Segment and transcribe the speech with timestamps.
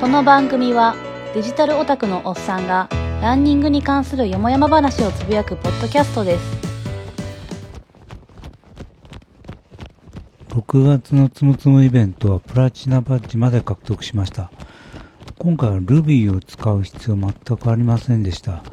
[0.00, 0.96] この番組は
[1.34, 2.88] デジタルオタクのおっさんが
[3.20, 6.42] ランニングに関するよもやま話をつぶやくポッドキャストです。
[10.48, 14.50] 6月のつむつむイベントはプラチナバッジまで獲得しました。
[15.36, 18.64] 今回は Ruby を使う必要全くありませんでした。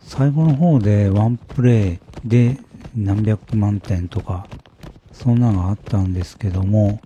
[0.00, 2.56] 最後の方でワンプレイで
[2.96, 4.48] 何百万点とか
[5.12, 7.02] そんなのがあったんですけども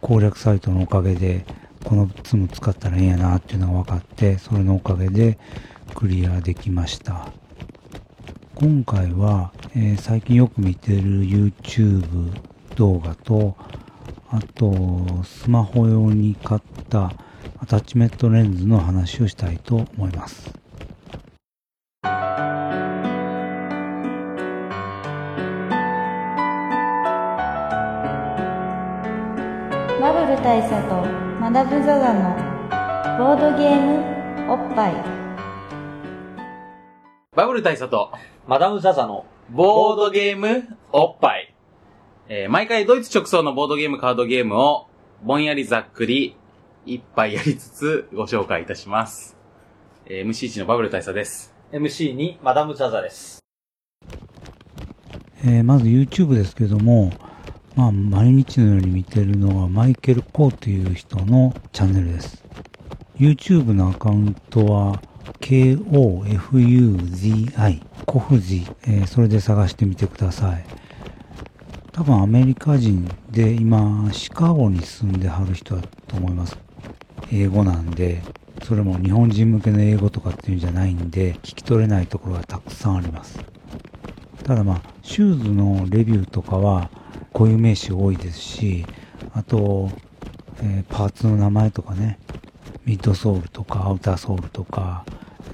[0.00, 1.44] 攻略サイトのおかげで
[1.84, 5.38] このツム使ったらええんやなっていうのが分かってそれのおかげで
[5.94, 7.28] クリアできました。
[8.54, 12.32] 今回は、えー、最近よく見てる YouTube
[12.76, 13.56] 動画と
[14.30, 17.12] あとスマホ用に買った
[17.58, 20.52] アタッチメントレンズの話をしたいと思います。
[30.00, 32.34] バブル大佐とマダム・ザ・ザの
[33.18, 33.78] ボードゲー
[34.46, 34.94] ムおっぱい
[37.36, 38.10] バブル大佐と
[38.46, 41.54] マダム・ザ・ザのボードゲームおっぱい。
[42.28, 44.86] えー毎回ドイツ直送のボードゲームカードゲームを
[45.22, 46.36] ぼんやりざっくり
[46.86, 49.36] 一杯やりつつご紹介いたします。
[50.06, 51.54] えー MC1 のバブル大佐です。
[51.70, 53.40] MC にマダム・ザ・ザです。
[55.44, 57.12] えーまず YouTube ですけども、
[57.74, 62.44] まあ、毎日のように見てるのはマイケル・コーという人のチャンネルです。
[63.16, 65.00] YouTube のアカウントは
[65.40, 66.34] KOFUZI、
[68.04, 70.64] コフジ、えーそれで探してみてください。
[71.92, 76.58] 多分アメリカ人で今シカゴに住んではる人だと思います。
[77.30, 78.22] 英語なんで、
[78.64, 83.38] それも日本人向けの英語とかっていうんじゃないんで、聞き取れないところがたくさんあります。
[84.44, 86.90] ただまあ、シューズのレビューとかは
[87.32, 88.86] 固有名詞多いですし、
[89.32, 89.90] あと、
[90.62, 92.18] えーパーツの名前とかね、
[92.84, 95.04] ミッドソールとかアウターソールとか、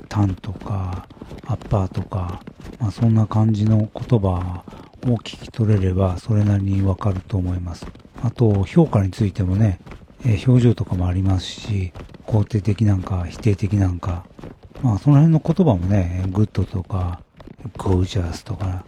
[0.09, 1.07] タンとか、
[1.47, 2.43] アッパーとか、
[2.79, 4.65] まあそんな感じの言葉
[5.03, 7.87] を聞き取れればそれなりにわかると思います。
[8.23, 9.81] あと、評価についてもね、
[10.25, 11.93] えー表情とかもありますし、
[12.27, 14.27] 肯定的なんか否定的なんか、
[14.83, 17.23] まあその辺の言葉もね、 good とか、
[17.77, 18.85] gorgeous とか、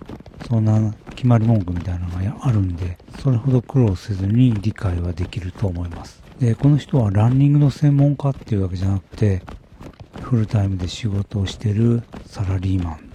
[0.47, 6.23] そんな決まり文句みたいなのがあるんで、それほど苦労せずに理解はできると思います。
[6.39, 9.43] で、この人はランニングの専門家っていうわけじゃなくて、
[10.21, 13.11] フルタイムで仕事をしてるサラリーマン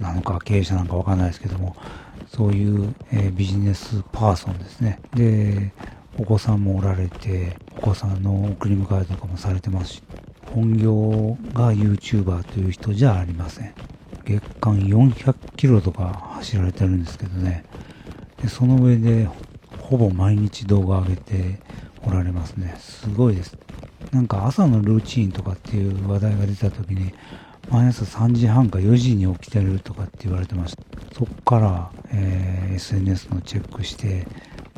[0.00, 1.76] なのか経営者なんかわかんないですけども、
[2.28, 5.00] そういう、えービジネスパーソンですね。
[5.14, 5.72] で、
[6.18, 10.02] お子さんもおられて、お子さんの送り迎えとかもされてますし、
[10.52, 13.74] 本業が YouTuber という人じゃありません。
[14.26, 17.64] 月間400キロとか走られてるんですけどね。
[18.42, 19.28] でその上で、
[19.80, 21.60] ほぼ毎日動画上げて
[22.04, 22.74] おられますね。
[22.78, 23.56] すごいです。
[24.12, 27.14] なんか朝のルーチンとかっていう話題が出た時に、
[27.70, 30.82] 毎朝3時半か4時に起きてるとかって言われてました。
[31.14, 34.26] そっから、えー SNS のチェックして、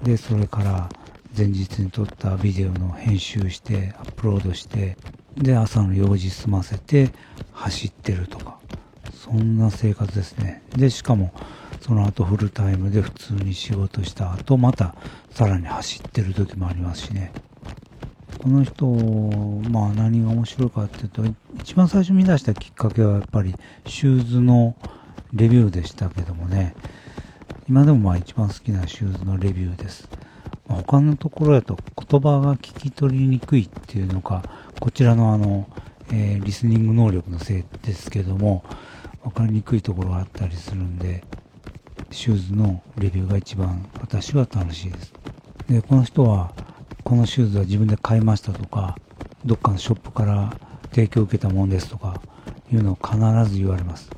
[0.02, 0.88] で、それから
[1.36, 4.96] 前日に撮ったビデオの編集して、アップロードして、
[5.36, 7.10] で、朝の用事済ませて
[7.52, 8.58] 走ってるとか。
[9.30, 10.62] そんな生活ですね。
[10.74, 11.32] で、しかも、
[11.80, 14.94] その後フルタイムで普通に仕事した後、また
[15.30, 17.32] さらに走ってる時もありますしね。
[18.38, 18.86] この人、
[19.70, 21.24] まあ何が面白いかっていうと、
[21.60, 23.54] 一番最初見出したきっかけはやっぱり
[23.86, 24.76] シューズの
[25.34, 26.74] レビューでしたけどもね、
[27.68, 30.08] 今でもまあ一番好きなシューズのレビューです。
[30.68, 31.78] 他のところだと
[32.08, 34.42] 言葉が聞き取りにくいっていうのか、
[34.80, 35.68] こちらのあの、
[36.10, 38.64] えーリスニング能力のせいですけども、
[39.22, 41.24] わかりにくいところがあったりするんで、
[42.10, 45.12] シューズのレビューが一番私は楽しいです。
[45.68, 46.52] で、この人は、
[47.04, 48.96] このシューズは自分で買いましたとか、
[49.44, 50.56] どっかのショップから
[50.90, 52.20] 提供を受けたもんですとか、
[52.72, 53.16] いうのを必
[53.50, 54.10] ず言われます。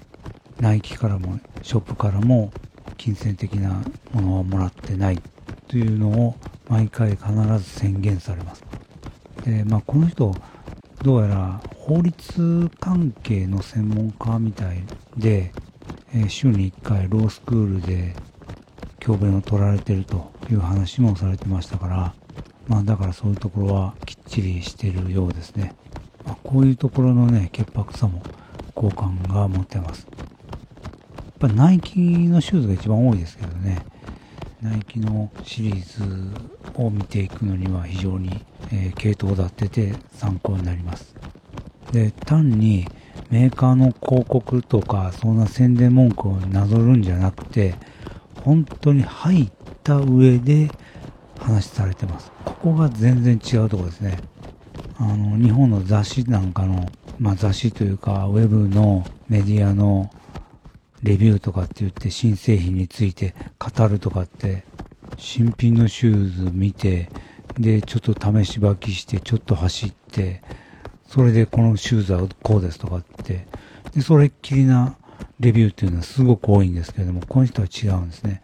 [0.61, 2.53] ナイキからも、ショップからも、
[2.97, 3.83] 金銭的な
[4.13, 5.23] ものはもらってない
[5.69, 6.37] というのを
[6.69, 8.65] 毎回必ず宣言されます。
[9.45, 10.35] で、まあこの人、
[11.03, 11.61] どうやら
[11.91, 14.81] 法律関係の専門家みたい
[15.17, 15.53] で、
[16.15, 18.15] えー週に1回ロースクールで
[19.01, 22.15] 教鞭を取られてるという話もされてましたから、
[22.69, 25.75] まあだからそういうところはきっちりしてるようですね。
[26.25, 28.23] まあ、こういうところのね、潔白さも
[28.77, 30.07] 好感が持てます。
[30.07, 33.85] やっぱナイキのシューズが一番多いですけどね。
[34.63, 36.31] ナイキのシリー
[36.73, 41.20] ズを見ていくのには非常に、えー系統立ってて参考になります。
[41.93, 42.87] で、単に
[43.31, 47.75] メーカーの広告とか、そんな宣伝文句をなぞるんじゃなくて、
[48.45, 49.51] 本当に入っ
[49.83, 50.71] た上で
[51.39, 52.31] 話されてます。
[52.45, 54.19] ここが全然違うところですね。
[54.99, 60.11] あの、日本の雑誌なんかの、まあ雑誌というか、ウェブのメディアの
[61.03, 64.65] レビューとかって言って新製品について語るとかって、
[65.17, 67.09] 新品のシューズ見て、
[67.59, 70.43] で、ちょっと試し履きして、ちょっと走って、
[71.11, 73.47] それでこのシューズはこうですとかって、
[73.95, 74.95] で、それっきりな
[75.41, 78.43] レビューっていうのはすごく多いんですけれども、この人は違うんですね。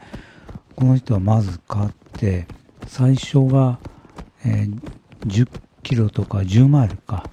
[0.75, 2.49] この人はまず買って、
[2.89, 3.79] 最初が、
[4.45, 4.81] えー
[5.27, 5.49] 10
[5.83, 7.29] キロとか10マイルか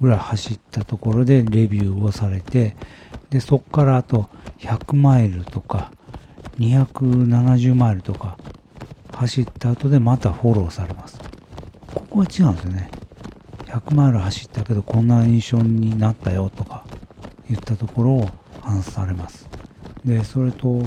[0.00, 2.76] ぐらい走ったところでレビューをされて、
[3.30, 5.92] で、そこからあと100マイルとか
[6.58, 8.38] 270マイルとか
[9.12, 11.18] 走った後でまたフォローされます。
[11.94, 12.90] ここは違うんですよね。
[13.68, 16.84] 100マイル走ったけどこんな印象になったよとか
[17.48, 18.30] 言ったところを
[18.62, 19.48] 話されます。
[20.04, 20.82] で、それと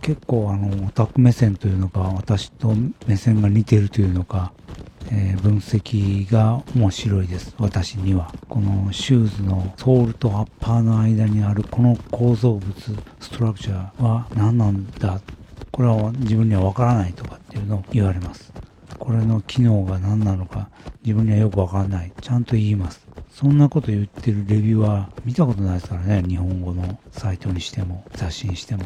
[0.00, 2.74] 結構あのオタク目線というのか私と
[3.06, 4.52] 目線が似てるというのか、
[5.10, 7.54] えー分析が面白いです。
[7.58, 8.32] 私には。
[8.48, 12.74] このシューズのソールとアッパーの間にあるこの構造物、
[13.20, 15.20] ストラクチャーは何なんだ
[15.70, 18.52] これは自分にはわからないとかっていうのを言われます。
[18.98, 20.68] これの機能が何なのか
[21.02, 22.12] 自分にはよくわからない。
[22.20, 23.06] ちゃんと言います。
[23.30, 26.22] そんなこと言ってるレビューは見たことないですからね。
[26.26, 28.84] 日本語のサイトにしても雑誌にしても。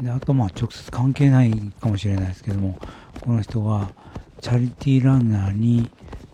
[0.00, 2.78] で、あとまあ直接関係ないかもしれないですけども、
[3.20, 3.90] この人は
[4.40, 5.90] チャリティーランナーに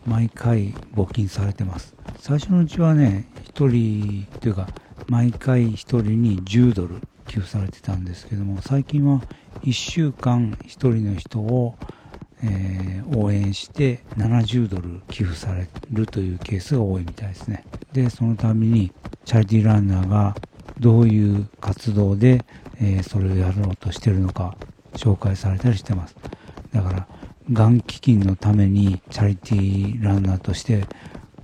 [0.06, 1.94] 毎回募金されてます。
[2.18, 4.68] 最初のうちはね、一人というか、
[5.08, 9.22] 毎回一人に10ドル寄付されてたんですけども、最近は
[9.62, 11.76] 1週間一人の人を、
[12.44, 17.64] えー応援して70ドル寄付されるというケースが多いみたいですね。
[17.92, 18.92] で、そのために
[19.24, 20.34] チャリティーランナーが
[20.80, 22.44] どういう活動で、
[22.80, 24.56] えーそれをやろうとしてるのか
[24.94, 26.16] 紹介されたりしてます。
[26.72, 27.06] だから、
[27.52, 30.86] がん基金のためにチャリティーランナーとして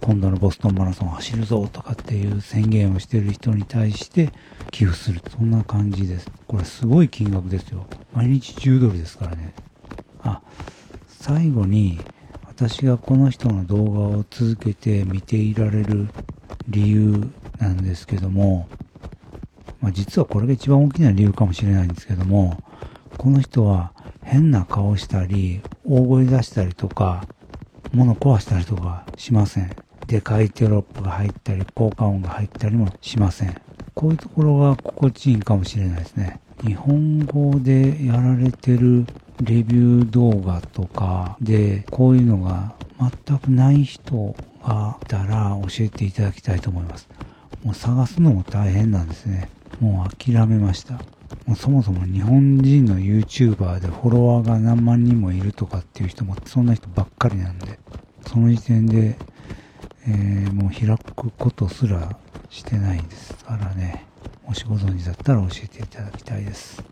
[0.00, 4.30] 今度のボストンマラソン走るぞとかっていう宣言をしてる人に対して
[4.70, 5.20] 寄付する。
[5.28, 6.30] そんな感じです。
[6.46, 7.86] これすごい金額ですよ。
[8.14, 9.52] 毎日10ドルですからね。
[10.22, 10.40] あ、
[11.20, 12.00] 最後に
[12.46, 16.08] 私がこの人の動画を続けて見ていられる
[16.66, 17.28] 理由
[17.58, 18.66] なんですけども、
[19.82, 22.64] まあ、実はこれが一番大きな理由かもしれないんですけども、
[23.18, 27.26] この人は変な顔したり、大声出したりとか、
[27.92, 29.76] 物壊したりとかしません。
[30.06, 33.60] でかいテロップが入ったり、効果音が入ったりもしません。
[33.94, 36.40] こういうところが心地いいかもしれないですね。
[36.64, 39.04] 日本語でやられてる
[39.40, 42.74] レビュー動画とかで、こういうのが
[43.26, 47.08] 全くない人がいたら教えていただきたいと思います。
[47.64, 49.48] もう探すのも大変なんですね。
[49.80, 50.94] もう諦めました。
[51.46, 57.78] もうそもそも日本人の YouTuber でフォロワーが何万人もいるとかっていう人もそんな人ばっかりなんで、
[58.26, 59.16] その時点で、
[60.06, 62.16] えーもう開くことすら
[62.50, 64.04] してないですからね。
[64.46, 66.82] もしご存知だったら教えていただきたいです。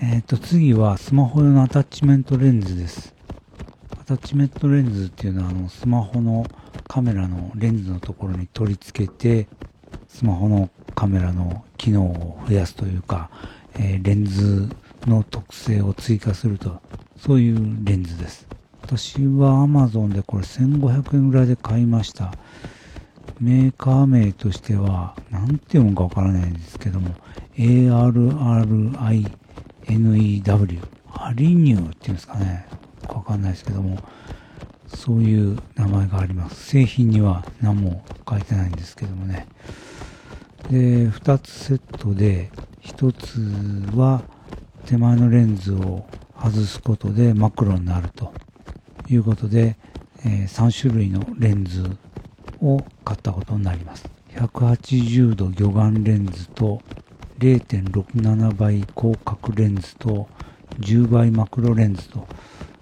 [0.00, 3.12] えっ、ーと、次はスマホ用のアタッチメントレンズです。
[4.00, 6.46] アタッチメントレンズっていうのは、あの、スマホの
[6.86, 9.48] カメラのレンズのところに取り付けて、
[10.06, 13.28] スマホのカメラの機能を増やすというか、
[13.74, 14.68] えーレンズ
[15.08, 16.80] の特性を追加すると、
[17.16, 18.46] そういうレンズです。
[18.82, 22.32] 私は Amazon でこれ1500円ぐらいで買いました。
[23.40, 27.16] メーカー名としては、なんて読むかわからないんですけども、
[27.56, 29.28] ARRI
[29.88, 30.80] ARRINEW、
[31.14, 32.66] アリニューっていうんですかね。
[33.08, 33.98] わかんないですけども、
[34.86, 36.66] そういう名前があります。
[36.66, 39.46] 製品には何も書いてないんですけどもね。
[40.70, 42.50] で、2つセットで、
[42.82, 43.12] 1
[43.92, 44.22] つは
[44.86, 46.06] 手前のレンズを
[46.38, 48.32] 外すことでマクロになると
[49.08, 49.76] いうことで、
[50.24, 51.96] え3種類のレンズ
[52.60, 54.08] を買ったことになります。
[54.34, 56.80] 180度魚眼レンズと
[57.38, 60.28] 0.67倍広角レンズと
[60.80, 62.26] 10倍マクロレンズと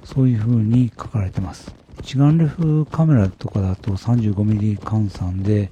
[0.05, 1.75] そういう風に書かれてます。
[2.01, 5.71] 一眼レフカメラとかだと 35mm 換算で、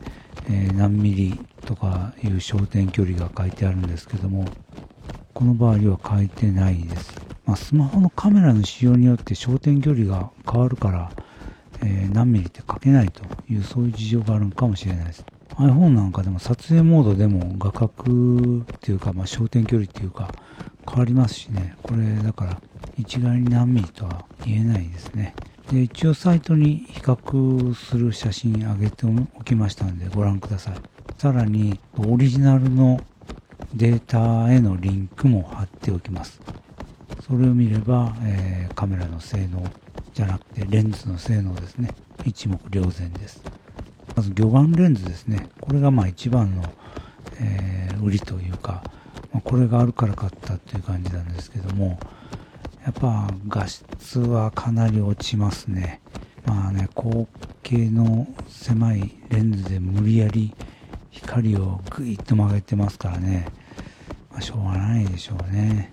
[0.48, 4.46] えー何ミリとかいう焦点距離が書いてあるんですけども、
[5.32, 7.14] この場合は書いてないです。
[7.46, 11.10] まあ、スマホのカメラの使用によって焦点距離が変わるから、
[11.82, 15.24] えー何ミリって書けないというそういう事情があるのかもしれないです。
[15.58, 20.32] iPhone なんかでも撮影モードでも画角っていうか、まあ、焦点距離っていうか
[20.88, 21.76] 変わりますしね。
[21.82, 22.60] これだから
[22.98, 25.34] 一概に何ミリとは言えないですね。
[25.70, 29.06] で、一応サイトに比較する写真上げて
[29.38, 30.74] おきましたのでご覧ください。
[31.18, 33.00] さらにオリジナルの
[33.74, 36.40] データへのリンクも貼っておきます。
[37.26, 39.64] それを見れば、えーカメラの性能
[40.12, 41.90] じゃなくてレンズの性能ですね。
[42.24, 43.42] 一目瞭然です。
[44.16, 45.48] まず魚眼レンズですね。
[45.60, 46.62] これがまあ一番の、
[47.40, 48.84] えー売りというか、
[49.32, 51.98] まあこれがあるから買ったっていう感じなんですけども、
[52.84, 56.02] やっぱ画質はかなり落ちますね。
[56.44, 57.26] まあね、後
[57.62, 60.54] 傾の狭いレンズで無理やり
[61.10, 63.46] 光をグイッと曲げてますからね。
[64.30, 65.90] まあしょうがないでしょうね。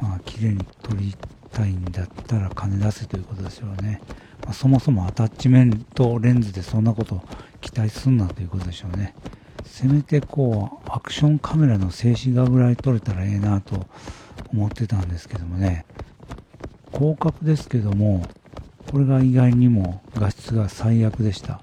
[0.00, 1.16] まあ綺麗に撮り
[1.50, 4.00] たいんだったら金出せということですよね。
[4.44, 7.22] まあ、そもそもアタッチメントレンズでそんなこと
[7.60, 9.14] 期待すんなということでしょうね。
[9.64, 13.86] せめてこう、アクションカメラの静止画ぐらい撮れたらええなと
[14.52, 15.86] 思ってたんですけどもね。
[16.92, 18.28] 広角ですけども、
[18.90, 21.60] これが意外にも画質が最悪でした。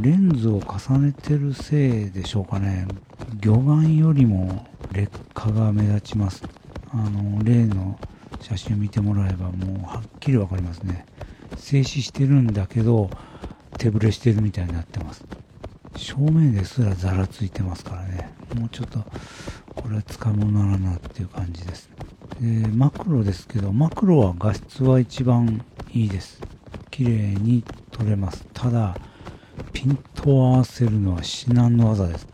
[0.00, 2.88] レンズを重ねてるせいでしょうかね。
[3.40, 6.42] 魚眼よりも劣化が目立ちます。
[6.90, 7.98] あの、例の
[8.40, 11.06] 写真を見てもらえばもうはっきりわかりますね。
[11.56, 13.10] 静止してるんだけど、
[13.78, 15.24] 手ぶれしてるみたいになってます。
[15.96, 18.30] 正面ですらざらついてますからね。
[18.54, 19.04] もうちょっと、
[19.74, 21.90] これは使い物ならなっていう感じです。
[22.40, 26.40] で、マクロですけど、マクロは画質は一番いいです。
[26.90, 28.46] 綺麗に撮れます。
[28.52, 28.96] ただ、
[29.72, 32.26] ピントを合わせるのは至難の技です。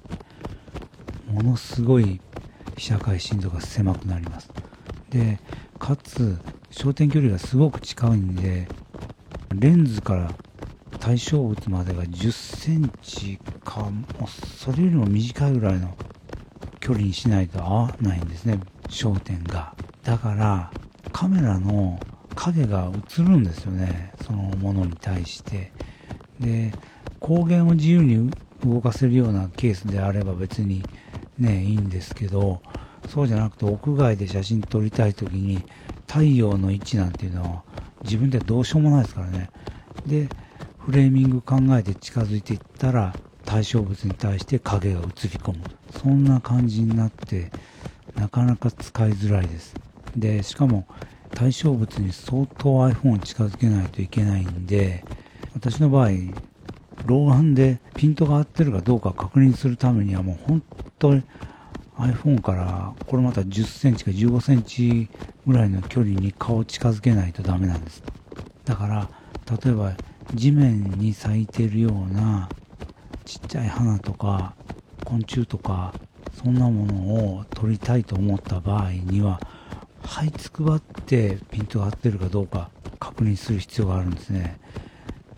[1.30, 2.20] ものすごい
[2.76, 4.50] 被写界深度が狭くなります。
[5.10, 5.40] で、
[5.78, 6.38] かつ、
[6.70, 8.68] 焦点距離がすごく近いんで、
[9.58, 10.30] レンズから
[11.00, 15.96] 対象物までが10センチか、もそれよりも短いぐらいの
[16.80, 19.74] 距離にしないと合わないんですね、焦点が。
[20.02, 20.70] だから、
[21.12, 21.98] カメラの
[22.34, 25.72] 影が映るんですよね、そのものに対して。
[26.40, 26.72] で、
[27.20, 28.30] 光源を自由に
[28.64, 30.82] 動かせるようなケースであれば別に
[31.38, 32.62] ね、いいんですけど、
[33.08, 35.62] そうじゃなくて屋外で写真撮りたい時に
[36.06, 37.62] 太陽の位置なんていうのは
[38.04, 39.50] 自分ではどうしようもないですからね。
[40.06, 40.28] で、
[40.78, 45.64] フレーミング考えて近づいていったら対象物に対して影が映り込む。
[46.02, 47.50] そんな感じになって
[48.16, 49.74] なかなか使いづらいです。
[50.16, 50.86] で、しかも
[51.34, 55.04] 対象物に相当 iPhone を近づけないといけないんで、
[55.54, 56.10] 私の場合、
[57.06, 60.62] 老眼でピントが合ってるかどうか確認するためにはもう本
[60.98, 61.22] 当に
[61.96, 65.08] iPhone からこれまた10センチか15センチ
[65.46, 68.02] ぐらいの距離に顔を近づけないとダメなんです。
[68.64, 69.08] だから、
[69.62, 69.92] 例えば
[70.34, 72.48] 地面に咲いてるような
[73.24, 74.54] ちっちゃい花とか
[75.04, 75.94] 昆虫とか
[76.42, 76.94] そんなもの
[77.36, 79.40] を撮りたいと思った場合には
[80.02, 84.58] 這いつくばってピントが合ってるかどうか確認する必要があるんですね。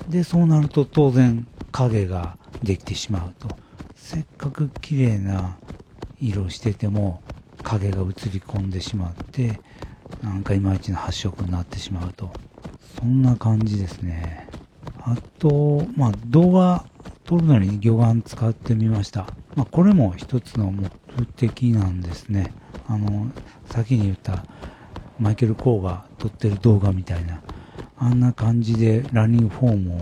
[0.09, 3.57] で、そうなると当然影ができてしまうと。
[3.97, 5.57] せっかく綺麗な
[6.21, 7.23] 色してても
[7.63, 9.61] 影が映り込んでしまって、
[10.23, 12.33] なんかいまいちの発色になってしまうと。
[12.99, 14.49] そんな感じですね。
[15.01, 16.85] あと、まあ動画
[17.25, 19.27] 撮るのに魚眼使ってみました。
[19.57, 20.91] まあ、これも一つの目
[21.37, 22.53] 的なんですね。
[22.87, 23.31] あの、
[23.71, 24.45] 先に言った
[25.19, 27.43] マイケル・コーが撮ってる動画みたいな、
[27.99, 30.01] あんな感じでランニングフォームを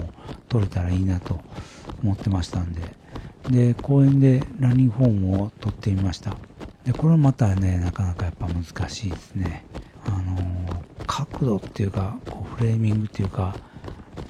[0.48, 1.40] 撮れたらいいなと
[2.02, 2.82] 思ってましたんで、
[3.50, 6.36] で、公園でランニングフォームを撮ってみました。
[6.84, 9.64] で、これはまたね、なかなかやっぱ難しいですね。
[10.06, 13.56] あの角度っていうか、こうフレーミングっていうか、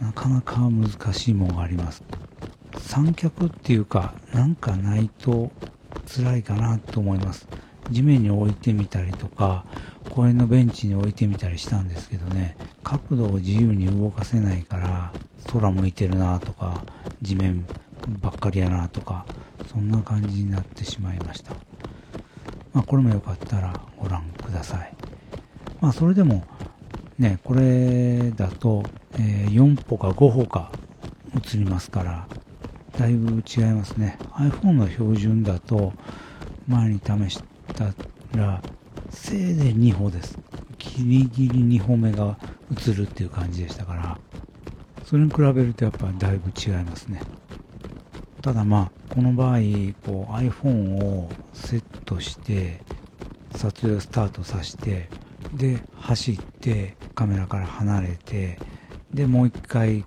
[0.01, 2.03] なかなか難しいものがあります。
[2.79, 5.51] 三脚っていうか、なんかないと
[6.07, 7.49] 辛いかなと思います。
[7.91, 9.65] 地面に置いてみたりとか、
[10.11, 15.13] 公園のベンチに置いてみたりしたんですけどね、角度を自由に動かせないから、
[15.53, 16.85] 空向いてるなとか、
[17.23, 17.65] 地面
[18.21, 19.27] ばっかりやなとか、
[19.71, 21.53] そんな感じになってしまいました。
[22.73, 24.95] まあこれもよかったらご覧ください。
[25.81, 26.45] まあそれでも、
[27.19, 28.83] ね、これだと、
[29.15, 30.73] えー4歩か5歩か
[31.37, 32.29] 映りますから、
[32.99, 34.19] だいぶ違いますね。
[34.35, 35.93] iPhone の標準だと、
[36.67, 37.43] 前に試し
[37.75, 37.93] た
[38.37, 38.63] ら、
[39.11, 40.39] せいぜい2歩です。
[40.79, 42.39] ギリギリ2歩目が
[42.73, 44.19] 映るっていう感じでしたから、
[45.05, 47.21] それに比べるとやっぱだいぶ違いますね。
[48.45, 49.59] ただまあ、この場合、
[50.05, 52.83] こう iPhone をセットして、
[53.57, 55.09] 撮影をスタートさせて、
[55.55, 58.59] で、走って、カメラから離れて、
[59.15, 60.05] で、もう一回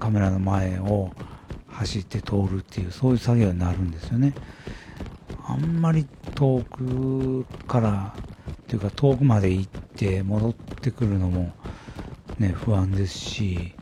[0.00, 1.12] カメラの前を
[1.68, 4.34] 走って通るっていう、そういう作業になるんですよね。
[5.46, 8.16] あんまり遠くから、
[8.66, 11.52] というか遠くまで行って戻ってくるのも
[12.40, 13.75] ね、不安ですし、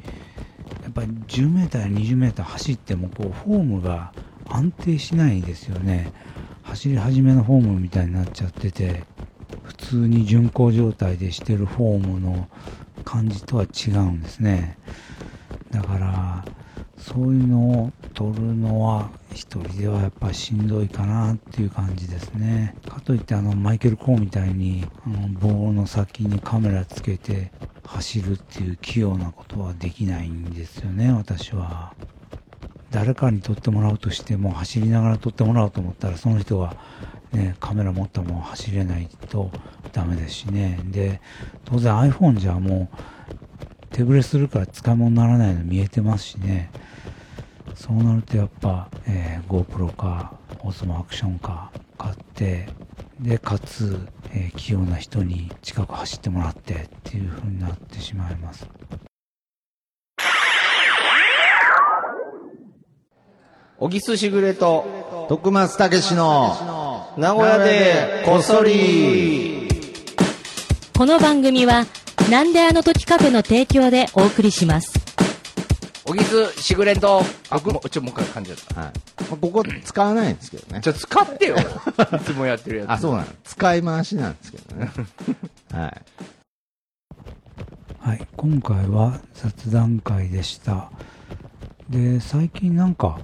[0.94, 4.12] ぱり10メーターや20メーター走ってもこうフォームが
[4.46, 6.12] 安定しないですよね。
[6.62, 9.04] 走り始めのフォームみたいになっちゃってて、
[9.64, 12.48] 普通に巡航状態でしてるフォームの
[13.04, 14.78] 感じとは違うんですね。
[15.70, 16.44] だから、
[16.96, 22.76] そういうのを取るのは一人ではやっぱしんどいかなっていう感じですね。
[22.88, 27.50] かといってあのマイケル・コーみたいにあの棒の先にカメラつけて
[27.84, 31.94] 走るっていう器用なことはできないんですよね、私は。
[32.90, 36.76] 誰かに撮ってもらうとしても走りながら撮ってもらおうと思ったらその人が
[37.32, 39.50] ね、カメラ持ったまま走れないと
[39.92, 40.78] ダメですしね。
[40.84, 41.20] で、
[41.64, 42.96] 当然 iPhone じゃもう
[43.90, 46.70] 手ぶれするから使い物にならないの見えてますしね。
[47.74, 50.32] そうなるとやっぱ、えー GoPro か
[50.62, 52.68] Osmo アクションか買って、
[53.20, 53.98] で、かつ、
[54.32, 58.66] えー器用な人に近く走ってもらってっていう風になってしまいます。
[63.76, 69.68] 小木すしぐれと、徳松たけしの、名古屋でこっそり。
[70.96, 71.84] この番組は、
[72.30, 75.03] なんであの時カフェの提供でお送りします。
[76.04, 78.80] 小木すしぐれと、あ、もうちょ、もう一回感じだった。
[78.80, 78.92] はい。
[79.22, 80.82] まあここ使わないんですけどね。
[80.82, 81.56] ちょ、使ってよ。
[81.56, 82.90] いつもやってるやつ。
[82.90, 83.26] あ、そうなの。
[83.42, 84.90] 使い回しなんですけどね。
[85.72, 86.02] はい。
[88.00, 90.90] はい、今回は雑談会でした。
[91.88, 93.20] で、最近なんか、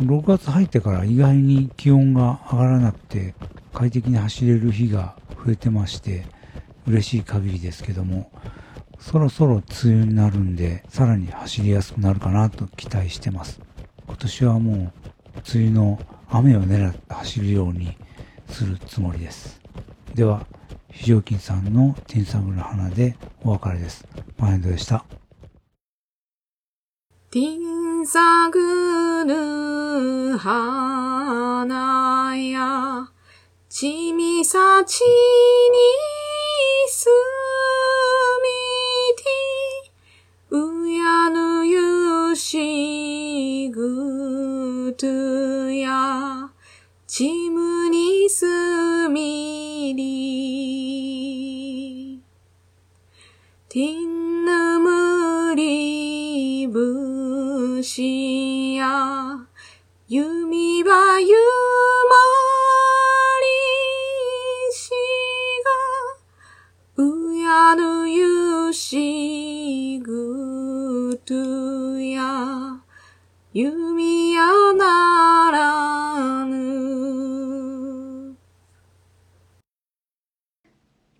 [0.00, 3.34] 6月入ってから意外に気温が上がらなくて、
[3.72, 5.14] 快適に走れる日が
[5.46, 6.26] 増えてまして、
[6.88, 8.32] 嬉しい限りですけども、
[9.04, 13.60] そろそろ梅雨になるんで、さらに走りやすくなるかなと期待してます。
[14.06, 14.92] 今年はもう、梅
[15.66, 15.98] 雨の
[16.30, 17.98] 雨を狙って走るように
[18.48, 19.60] するつもりです。
[20.14, 20.46] では、
[20.90, 24.08] 非常勤さんのティンサグル花でお別れです。
[24.38, 25.04] パンエンドでした。
[27.30, 33.10] ティンサグル花や、
[33.68, 36.23] ちみさちに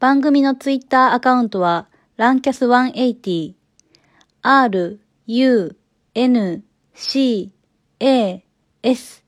[0.04, 1.88] 番組のツイッターアカウントは、
[2.18, 3.54] ランキャス180、
[4.42, 5.76] r, u,
[6.14, 6.62] n,
[6.92, 7.50] c,
[8.00, 8.44] a,
[8.82, 9.24] s,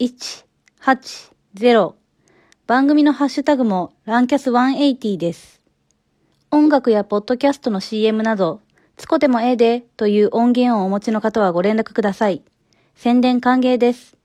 [0.00, 1.92] 180
[2.66, 5.62] 番組のハッシュタグもランキャス180です。
[6.50, 8.62] 音楽やポッドキャストの CM など、
[8.96, 12.42] つこてもええでという音源をお持ちの方はご連絡ください。
[12.96, 14.16] 宣伝歓迎です。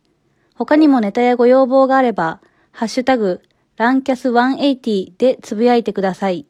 [0.56, 3.44] 他にもネタやご要望があれば、ハッシュタグ、
[3.82, 6.46] ランキャス180でつぶやいてください。